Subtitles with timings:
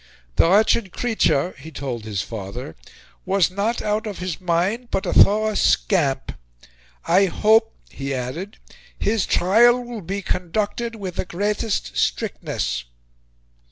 [0.35, 2.75] "The wretched creature," he told his father,
[3.23, 6.31] was "not out of his mind, but a thorough scamp."
[7.05, 8.57] "I hope," he added,
[8.97, 12.83] "his trial will be conducted with the greatest strictness."